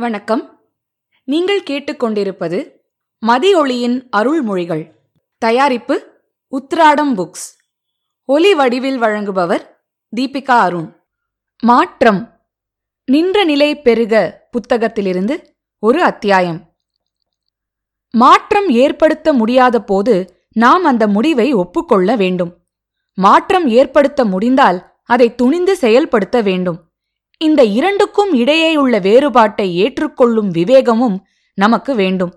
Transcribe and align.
வணக்கம். 0.00 0.60
நீங்கள் 1.24 1.62
கேட்டுக்கொண்டிருப்பது 1.62 2.70
மதியொளியின் 3.26 4.08
அருள்மொழிகள். 4.16 4.90
தயாரிப்பு 5.38 6.22
உத்ராடம் 6.50 7.14
புக்ஸ். 7.16 7.74
ஒலி 8.24 8.54
வடிவில் 8.54 9.00
வழங்குபவர் 9.00 9.62
தீபிகா 10.16 10.58
அருண். 10.58 11.02
மாற்றம். 11.60 12.40
நின்ற 13.04 13.44
நிலை 13.44 13.80
பெருக 13.80 14.48
புத்தகத்திலிருந்து 14.50 15.44
ஒரு 15.78 16.02
அத்தியாயம். 16.02 16.76
மாற்றம் 18.10 18.68
ஏற்படுத்த 18.68 19.32
முடியாத 19.32 19.82
போது 19.82 20.46
நாம் 20.52 20.84
அந்த 20.84 21.06
முடிவை 21.06 21.52
ஒப்புக்கொள்ள 21.52 22.16
வேண்டும். 22.16 22.66
மாற்றம் 23.14 23.68
ஏற்படுத்த 23.68 24.24
முடிந்தால் 24.24 24.96
அதை 25.04 25.34
துணிந்து 25.34 25.76
செயல்படுத்த 25.76 26.40
வேண்டும். 26.40 26.87
இந்த 27.40 27.64
இரண்டுக்கும் 27.64 28.34
இடையேயுள்ள 28.34 29.00
வேறுபாட்டை 29.00 29.66
ஏற்றுக்கொள்ளும் 29.76 30.50
விவேகமும் 30.50 31.16
நமக்கு 31.58 31.94
வேண்டும். 31.94 32.32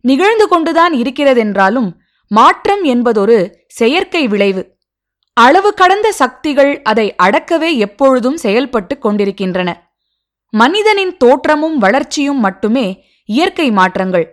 நிகழ்ந்து 0.00 0.48
கொண்டுதான் 0.48 0.92
இருக்கிறதென்றாலும் 0.92 1.90
மாற்றம் 2.30 2.82
என்பதொரு 2.82 3.64
செயற்கை 3.68 4.28
விளைவு. 4.28 4.62
அளவு 5.36 5.74
கடந்த 5.74 6.12
சக்திகள் 6.12 6.82
அதை 6.82 7.14
அடக்கவே 7.22 7.76
எப்பொழுதும் 7.76 8.36
செயல்பட்டு 8.36 8.98
கொண்டிருக்கின்றன. 8.98 9.70
மனிதனின் 10.52 11.16
தோற்றமும் 11.16 11.76
வளர்ச்சியும் 11.78 12.40
மட்டுமே 12.40 12.86
இயற்கை 13.24 13.70
மாற்றங்கள். 13.70 14.26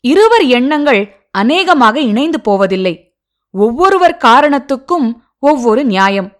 இருவர் 0.00 0.44
எண்ணங்கள் 0.58 1.02
அநேகமாக 1.30 2.00
இணைந்து 2.00 2.40
போவதில்லை. 2.40 2.94
ஒவ்வொருவர் 3.54 4.16
காரணத்துக்கும் 4.24 5.08
ஒவ்வொரு 5.38 5.84
நியாயம். 5.84 6.30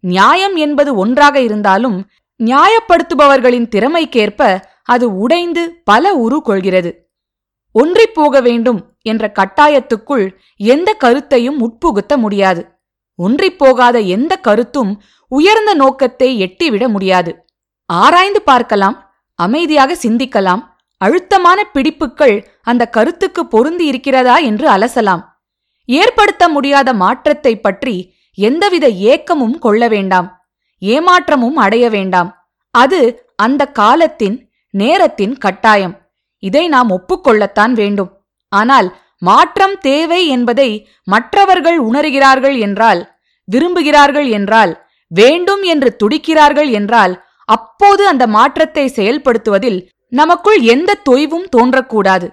நியாயம் 0.00 0.56
என்பது 0.56 0.94
ஒன்றாக 0.94 1.40
இருந்தாலும் 1.40 2.06
நியாயப்படுத்துபவர்களின் 2.40 3.68
திறமைக்கேற்ப 3.74 4.58
அது 4.82 5.18
உடைந்து 5.18 5.82
பல 5.84 6.14
உரு 6.14 6.42
கொள்கிறது 6.44 7.10
ஒன்றிப் 7.72 8.14
போக 8.14 8.40
வேண்டும் 8.40 8.96
என்ற 9.02 9.32
கட்டாயத்துக்குள் 9.38 10.30
எந்த 10.56 10.92
கருத்தையும் 10.92 11.58
உட்புகுத்த 11.60 12.16
முடியாது. 12.16 12.80
ஒன்றிப் 13.14 13.58
போகாத 13.58 13.98
எந்த 13.98 14.36
கருத்தும் 14.36 15.02
உயர்ந்த 15.28 15.74
நோக்கத்தை 15.74 16.40
எட்டிவிட 16.40 16.88
முடியாது. 16.88 17.44
ஆராய்ந்து 17.84 18.42
பார்க்கலாம் 18.42 19.14
அமைதியாக 19.34 19.96
சிந்திக்கலாம் 20.02 20.62
அழுத்தமான 20.96 21.70
பிடிப்புகள் 21.72 22.46
அந்த 22.62 22.86
கருத்துக்கு 22.86 23.46
பொருந்தி 23.46 23.86
இருக்கிறதா 23.86 24.36
என்று 24.38 24.70
அலசலாம். 24.70 25.22
ஏற்படுத்த 25.84 26.48
முடியாத 26.48 26.92
மாற்றத்தை 26.94 27.60
பற்றி 27.60 28.14
எந்தவித 28.34 28.88
ஏக்கமும் 28.88 29.58
கொள்ள 29.58 29.88
வேண்டாம். 29.88 30.35
ஏமாற்றமும் 30.82 31.56
அடைய 31.56 31.84
வேண்டாம். 31.90 32.30
அது 32.70 33.00
அந்த 33.34 33.62
காலத்தின் 33.66 34.36
நேரத்தின் 34.70 35.34
கட்டாயம். 35.38 35.94
இதை 36.42 36.68
நாம் 36.68 36.90
ஒப்புக்கொள்ளத்தான் 36.90 37.72
வேண்டும். 37.72 38.10
ஆனால் 38.52 38.88
மாற்றம் 39.18 39.76
தேவை 39.78 40.20
என்பதை 40.26 40.70
மற்றவர்கள் 41.02 41.78
உணர்கிறார்கள் 41.80 42.56
என்றால் 42.58 43.00
விரும்புகிறார்கள் 43.48 44.28
என்றால் 44.30 44.72
வேண்டும் 45.10 45.62
என்று 45.62 45.96
துடிக்கிறார்கள் 45.96 46.70
என்றால் 46.70 47.14
அப்போது 47.48 48.02
அந்த 48.06 48.24
மாற்றத்தை 48.26 48.84
செயல்படுத்துவதில் 48.96 49.78
நமக்குள் 50.12 50.60
எந்த 50.74 51.00
தொய்வும் 51.08 51.46
தோன்றக்கூடாது. 51.56 52.26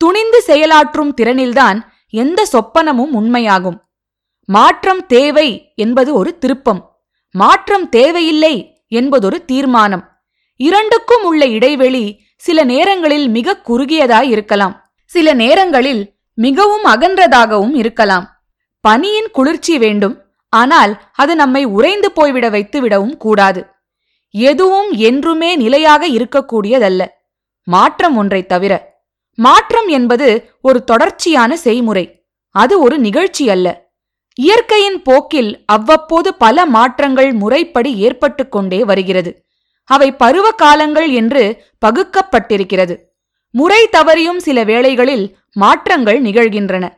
துணிந்து 0.00 0.38
செயலாற்றும் 0.46 1.12
திறனில்தான் 1.20 1.78
எந்த 2.14 2.40
சொப்பனமும் 2.52 3.12
உண்மையாகும். 3.20 3.78
மாற்றம் 4.48 5.02
தேவை 5.06 5.48
என்பது 5.74 6.10
ஒரு 6.14 6.30
திருப்பம். 6.38 6.80
மாற்றம் 7.32 7.88
தேவையில்லை 7.88 8.84
என்பதொரு 8.88 9.44
தீர்மானம். 9.44 10.08
இரண்டுக்கும் 10.56 11.24
உள்ள 11.24 11.46
இடைவெளி 11.46 12.20
சில 12.36 12.64
நேரங்களில் 12.64 13.28
மிக 13.28 13.60
குறுகியதாய் 13.68 14.28
இருக்கலாம். 14.28 14.92
சில 15.04 15.34
நேரங்களில் 15.34 16.12
மிகவும் 16.34 16.84
அகன்றதாகவும் 16.84 17.74
இருக்கலாம். 17.74 18.44
பனியின் 18.80 19.28
குளிர்ச்சி 19.32 19.78
வேண்டும். 19.78 20.22
ஆனால் 20.48 21.02
அது 21.14 21.36
நம்மை 21.36 21.64
உறைந்து 21.64 22.12
போய்விட 22.12 22.48
வைத்து 22.48 22.80
விடவும் 22.80 23.16
கூடாது. 23.16 23.66
எதுவும் 24.30 24.90
என்றுமே 24.90 25.56
நிலையாக 25.56 26.08
இருக்கக்கூடியதல்ல. 26.08 27.06
மாற்றம் 27.64 28.16
ஒன்றைத் 28.16 28.48
தவிர. 28.48 29.02
மாற்றம் 29.34 29.88
என்பது 29.88 30.50
ஒரு 30.62 30.84
தொடர்ச்சியான 30.84 31.56
செய்முறை. 31.56 32.26
அது 32.50 32.80
ஒரு 32.80 32.98
நிகழ்ச்சி 32.98 33.50
அல்ல 33.50 33.91
இயற்கையின் 34.34 35.02
போக்கில் 35.02 35.64
அவ்வப்போது 35.66 36.34
பல 36.34 36.66
மாற்றங்கள் 36.66 37.32
முறைப்படி 37.32 37.96
ஏற்பட்டு 37.96 38.48
கொண்டே 38.48 38.84
வருகிறது. 38.84 39.44
அவை 39.84 40.12
பருவ 40.12 40.50
காலங்கள் 40.50 41.10
என்று 41.10 41.64
பகுக்கப்பட்டிருக்கிறது. 41.86 42.96
முறை 43.50 43.88
தவறியும் 43.96 44.36
சில 44.36 44.64
வேளைகளில் 44.64 45.36
மாற்றங்கள் 45.52 46.22
நிகழ்கின்றன. 46.22 46.88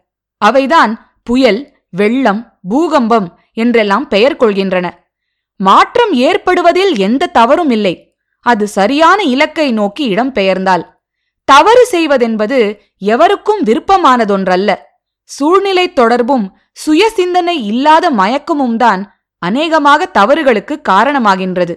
அவைதான் 0.44 0.92
புயல் 1.22 1.72
வெள்ளம் 1.90 2.58
பூகம்பம் 2.68 3.38
என்றெல்லாம் 3.52 4.08
பெயர் 4.08 4.36
கொள்கின்றன. 4.36 4.90
மாற்றம் 5.56 6.12
ஏற்படுவதில் 6.12 6.96
எந்த 6.96 7.26
தவறும் 7.26 7.70
இல்லை. 7.70 8.16
அது 8.40 8.68
சரியான 8.68 9.22
இலக்கை 9.22 9.72
நோக்கி 9.72 10.14
இடம்பெயர்ந்தால் 10.14 10.84
தவறு 11.44 11.88
செய்வதென்பது 11.92 12.78
எவருக்கும் 12.98 13.62
விருப்பமானதொன்றல்ல. 13.64 14.74
சூழ்நிலை 15.22 15.92
தொடர்பும் 15.92 16.58
சுய 16.74 17.10
சிந்தனை 17.10 17.66
இல்லாத 17.66 18.10
மயக்கமும் 18.10 18.76
தான் 18.76 19.14
அநேகமாக 19.38 20.06
தவறுகளுக்கு 20.06 20.80
காரணமாகின்றது. 20.88 21.74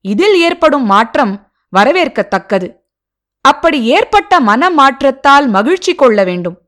இதில் 0.00 0.40
ஏற்படும் 0.40 0.84
மாற்றம் 0.84 1.52
வரவேற்கத்தக்கது. 1.76 2.74
அப்படி 3.40 3.84
ஏற்பட்ட 3.84 4.40
மன 4.40 4.70
மாற்றத்தால் 4.70 5.48
மகிழ்ச்சி 5.48 5.94
கொள்ள 5.94 6.24
வேண்டும். 6.24 6.58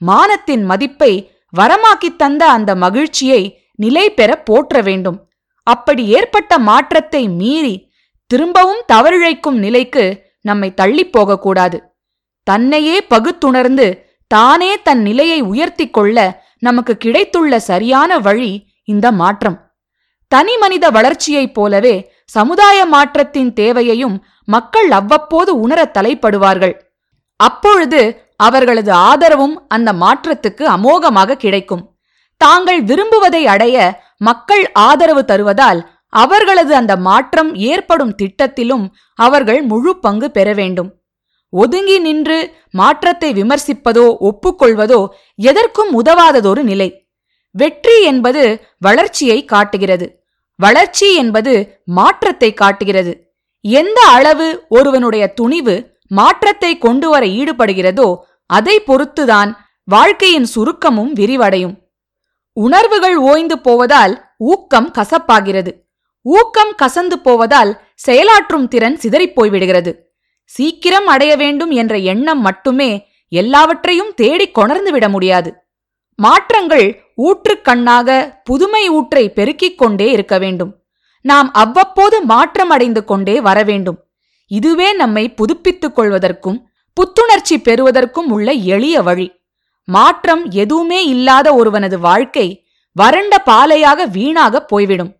மானத்தின் 0.00 0.64
மதிப்பை 0.64 1.30
வரமாக்கித் 1.56 2.16
தந்த 2.16 2.50
அந்த 2.50 2.74
மகிழ்ச்சியை 2.74 3.60
நிலை 3.74 4.10
பெற 4.10 4.42
போற்ற 4.42 4.80
வேண்டும். 4.80 5.28
அப்படி 5.62 6.06
ஏற்பட்ட 6.08 6.58
மாற்றத்தை 6.58 7.28
மீறி 7.28 7.90
திரும்பவும் 8.26 8.82
தவறிழைக்கும் 8.92 9.58
நிலைக்கு 9.58 10.22
நம்மை 10.40 10.74
தள்ளிப் 10.74 11.12
போகக்கூடாது. 11.12 11.92
தன்னையே 12.42 13.00
பகுத்துணர்ந்து 13.00 14.06
தானே 14.26 14.82
தன் 14.82 15.02
நிலையை 15.02 15.40
உயர்த்திக் 15.40 15.92
கொள்ள 15.92 16.43
நமக்கு 16.66 16.94
கிடைத்துள்ள 16.96 17.52
சரியான 17.70 18.18
வழி 18.26 18.50
இந்த 18.92 19.06
மாற்றம். 19.20 19.58
தனி 20.32 20.54
மனித 20.56 20.84
வளர்ச்சியைப் 20.90 21.54
போலவே 21.56 21.94
சமுதாய 22.36 22.78
மாற்றத்தின் 22.84 23.50
தேவையையும் 23.52 24.16
மக்கள் 24.54 24.90
அவ்வப்போது 24.90 25.50
உணரத் 25.60 25.94
தலைப்படுவார்கள். 25.96 26.74
அப்பொழுது 27.40 28.00
அவர்களது 28.36 28.92
ஆதரவும் 29.08 29.56
அந்த 29.68 29.90
மாற்றத்துக்கு 30.02 30.64
அமோகமாக 30.76 31.40
கிடைக்கும். 31.44 31.82
தாங்கள் 32.40 32.80
விரும்புவதை 32.84 33.42
அடைய 33.54 33.76
மக்கள் 34.28 34.64
ஆதரவு 34.86 35.22
தருவதால் 35.24 35.80
அவர்களது 36.12 36.72
அந்த 36.80 36.94
மாற்றம் 37.06 37.50
ஏற்படும் 37.70 38.16
திட்டத்திலும் 38.22 38.84
அவர்கள் 39.18 39.60
முழு 39.70 39.92
பங்கு 40.04 40.28
பெற 40.30 40.48
வேண்டும். 40.60 40.90
ஒதுங்கி 41.54 41.98
நின்று 41.98 42.38
மாற்றத்தை 42.70 43.32
விமர்சிப்பதோ 43.32 44.04
ஒப்புக்கொள்வதோ 44.28 45.00
எதற்கும் 45.34 46.02
உதவாததொரு 46.02 46.62
நிலை. 46.62 46.88
வெற்றி 47.50 48.02
என்பது 48.02 48.42
வளர்ச்சியை 48.78 49.44
காட்டுகிறது. 49.44 50.06
வளர்ச்சி 50.56 51.14
என்பது 51.14 51.82
மாற்றத்தை 51.84 52.54
காட்டுகிறது. 52.54 53.12
எந்த 53.64 54.00
அளவு 54.06 54.66
ஒருவனுடைய 54.68 55.24
துணிவு 55.32 55.74
மாற்றத்தை 56.06 56.78
கொண்டு 56.78 57.08
வர 57.08 57.24
ஈடுபடுகிறதோ 57.26 58.08
அதை 58.46 58.82
பொறுத்துதான் 58.86 59.50
வாழ்க்கையின் 59.84 60.48
சுருக்கமும் 60.54 61.12
விரிவடையும். 61.12 61.74
உணர்வுகள் 62.52 63.16
ஓய்ந்து 63.16 63.56
போவதால் 63.58 64.14
ஊக்கம் 64.36 64.90
கசப்பாகிறது. 64.98 65.72
ஊக்கம் 66.26 66.74
கசந்து 66.82 67.16
போவதால் 67.22 67.70
செயலாற்றும் 68.06 68.66
திறன் 68.68 68.96
சிதறிப் 69.02 69.34
போய்விடுகிறது 69.36 69.92
சீக்கிரம் 70.44 71.06
அடைய 71.06 71.36
வேண்டும் 71.36 71.70
என்ற 71.70 71.96
எண்ணம் 71.96 72.40
மட்டுமே 72.40 73.06
எல்லாவற்றையும் 73.28 74.14
தேடிக் 74.14 74.54
கொணர்ந்து 74.54 74.92
விட 74.92 75.08
முடியாது. 75.08 75.54
மாற்றங்கள் 76.16 77.02
ஊற்றுக்கண்ணாக 77.16 78.34
புதுமை 78.44 78.88
ஊற்றை 78.88 79.32
பெருக்கிக் 79.32 79.78
கொண்டே 79.78 80.10
இருக்க 80.10 80.38
வேண்டும். 80.38 80.82
நாம் 81.20 81.52
அவ்வப்போது 81.52 82.22
மாற்றம் 82.22 82.70
அடைந்து 82.70 83.04
கொண்டே 83.04 83.40
வர 83.40 83.62
வேண்டும். 83.62 84.04
இதுவே 84.46 84.92
நம்மை 84.92 85.34
புதுப்பித்துக் 85.34 86.00
கொள்வதற்கும் 86.00 86.62
புத்துணர்ச்சி 86.94 87.60
பெறுவதற்கும் 87.60 88.30
உள்ள 88.30 88.52
எளிய 88.52 89.02
வழி. 89.02 89.32
மாற்றம் 89.84 90.50
எதுவுமே 90.50 91.06
இல்லாத 91.06 91.54
ஒருவனது 91.54 91.98
வாழ்க்கை 91.98 92.68
வறண்ட 92.92 93.42
பாலையாக 93.46 94.10
வீணாக 94.10 94.64
போய்விடும். 94.64 95.16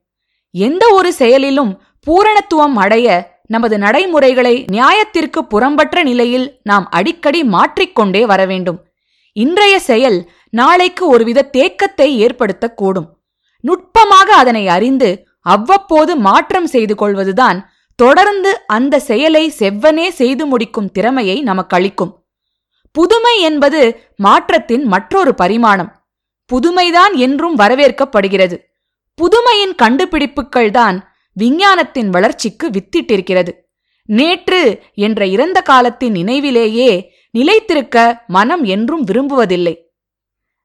எந்த 0.51 0.89
ஒரு 0.93 1.13
செயலிலும் 1.13 1.83
பூரணத்துவம் 2.07 2.75
அடைய 2.75 3.34
நமது 3.51 3.79
நடைமுறைகளை 3.79 4.55
நியாயத்திற்கு 4.73 5.41
புறம்பற்ற 5.51 6.03
நிலையில் 6.03 6.47
நாம் 6.63 6.87
அடிக்கடி 6.89 7.45
மாற்றிக்கொண்டே 7.45 8.27
வர 8.27 8.47
வேண்டும். 8.47 8.79
இன்றைய 9.33 9.75
செயல் 9.81 10.19
நாளைக்கு 10.51 11.05
ஒருவித 11.09 11.49
தேக்கத்தை 11.53 12.09
ஏற்படுத்தக்கூடும். 12.27 13.09
நுட்பமாக 13.61 14.29
அதனை 14.35 14.69
அறிந்து 14.69 15.09
அவ்வப்போது 15.41 16.17
மாற்றம் 16.17 16.67
செய்து 16.67 16.95
கொள்வதுதான் 16.95 17.59
தொடர்ந்து 17.99 18.51
அந்த 18.67 19.01
செயலை 19.01 19.55
செவ்வனே 19.59 20.07
செய்து 20.11 20.47
முடிக்கும் 20.47 20.93
திறமையை 20.93 21.43
நமக்களிக்கும் 21.43 22.13
புதுமை 22.95 23.41
என்பது 23.41 23.81
மாற்றத்தின் 24.17 24.85
மற்றொரு 24.85 25.35
பரிமாணம். 25.35 25.91
புதுமைதான் 26.51 27.15
என்றும் 27.17 27.59
வரவேற்கப்படுகிறது. 27.59 28.57
புதுமையின் 29.19 29.75
கண்டுபிடிப்புகள்தான் 29.83 30.97
விஞ்ஞானத்தின் 31.35 32.11
வளர்ச்சிக்கு 32.11 32.71
வித்திட்டிருக்கிறது. 32.71 33.51
நேற்று 34.05 34.83
என்ற 34.95 35.27
இறந்த 35.27 35.61
காலத்தின் 35.61 36.13
நினைவிலேயே 36.13 37.13
நிலைத்திருக்க 37.31 38.25
மனம் 38.27 38.65
என்றும் 38.65 39.07
விரும்புவதில்லை. 39.07 39.77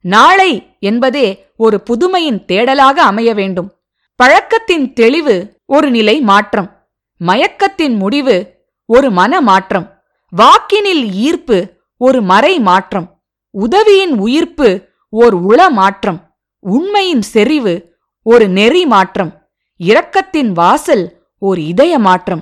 நாளை 0.01 0.77
என்பதே 0.79 1.45
ஒரு 1.57 1.83
புதுமையின் 1.83 2.45
தேடலாக 2.47 3.01
அமைய 3.01 3.33
வேண்டும். 3.33 3.73
பழக்கத்தின் 4.15 4.93
தெளிவு 4.93 5.59
ஒரு 5.65 5.91
நிலை 5.91 6.21
மாற்றம். 6.21 6.87
மயக்கத்தின் 7.27 7.95
முடிவு 7.95 8.53
ஒரு 8.85 9.11
மன 9.11 9.41
மாற்றம். 9.41 10.01
வாக்கினில் 10.37 11.11
ஈர்ப்பு 11.11 11.77
ஒரு 11.97 12.21
மறை 12.21 12.59
மாற்றம். 12.59 13.21
உதவியின் 13.51 14.17
உயிர்ப்பு 14.17 14.87
ஓர் 15.09 15.33
உள 15.33 15.69
மாற்றம். 15.69 16.35
உண்மையின் 16.59 17.21
செறிவு 17.21 17.95
ஒரு 18.23 18.47
நெறி 18.47 18.85
மாற்றம். 18.85 19.38
இரக்கத்தின் 19.79 20.51
வாசல் 20.51 21.03
ஓர் 21.37 21.59
இதய 21.59 21.99
மாற்றம் 21.99 22.41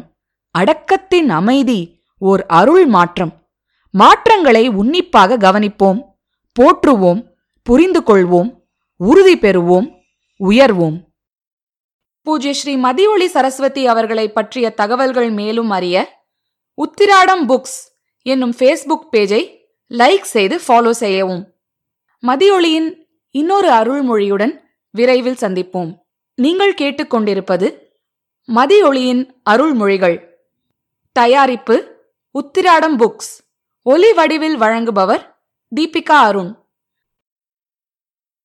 அடக்கத்தின் 0.59 1.29
அமைதி 1.29 2.01
ஓர் 2.17 2.45
அருள் 2.45 2.85
மாற்றம். 2.85 3.33
மாற்றங்களை 3.93 4.67
உன்னிப்பாக 4.67 5.37
கவனிப்போம் 5.37 5.99
போற்றுவோம் 6.55 7.21
புரிந்து 7.61 8.01
கொள்வோம் 8.01 8.49
உறுதி 8.95 9.35
பெறுவோம் 9.37 9.87
உயர்வோம். 10.39 10.97
பூஜ்ய 12.21 12.53
ஸ்ரீ 12.53 12.75
மதியொளி 12.77 13.25
சரஸ்வதி 13.25 13.87
அவர்களை 13.87 14.31
பற்றிய 14.31 14.69
தகவல்கள் 14.69 15.29
மேலும் 15.29 15.69
அறிய 15.69 16.25
உத்திராடம் 16.77 17.45
புக்ஸ் 17.47 17.77
என்னும் 18.21 18.55
ஃபேஸ்புக் 18.57 19.07
பேஜை 19.11 19.43
லைக் 19.91 20.27
செய்து 20.35 20.61
ஃபாலோ 20.67 20.89
செய்யவும். 20.89 21.43
மதியொளியின் 22.23 22.89
இன்னொரு 23.31 23.69
அருள்மொழியுடன் 23.69 24.53
விரைவில் 24.91 25.41
சந்திப்போம். 25.41 25.93
நீங்கள் 26.41 26.73
கேட்டுக்கொண்டிருப்பது 26.73 27.67
மதியொளியின் 28.55 29.21
அருள்மொழிகள். 29.49 30.17
தயாரிப்பு 31.11 31.75
உத்திராடம் 32.33 32.97
புக்ஸ். 32.99 33.31
ஒலி 33.81 34.13
வடிவில் 34.13 34.59
வழங்குபவர் 34.59 35.23
தீபிகா 35.75 36.17
அருண். 36.27 36.51